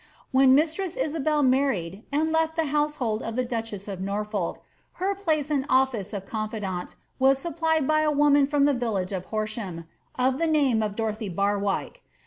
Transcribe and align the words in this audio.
When 0.31 0.55
mistress 0.55 0.97
Isabel 0.97 1.43
married 1.43 2.01
and 2.11 2.33
leA 2.33 2.47
the 2.55 2.65
household 2.73 3.21
of 3.21 3.35
the 3.35 3.45
duchess 3.45 3.87
of 3.87 4.01
Norfolk, 4.01 4.59
her 4.93 5.13
place 5.13 5.51
and 5.51 5.63
office 5.69 6.11
of 6.11 6.25
confidante 6.25 6.95
was 7.19 7.37
supplied 7.37 7.85
by 7.85 8.01
a 8.01 8.09
woman 8.09 8.47
from 8.47 8.65
the 8.65 8.73
village 8.73 9.11
of 9.11 9.25
Horsham, 9.25 9.85
of 10.17 10.39
the 10.39 10.47
name 10.47 10.81
of 10.81 10.95
Dorothy 10.95 11.29
Barwike. 11.29 12.01